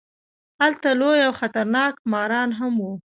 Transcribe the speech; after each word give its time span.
هلته 0.61 0.89
لوی 1.01 1.19
او 1.27 1.33
خطرناک 1.39 1.93
ماران 2.11 2.49
هم 2.59 2.73
وو. 2.83 2.93